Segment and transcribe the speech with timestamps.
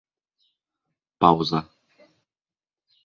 [1.19, 1.61] Пауза.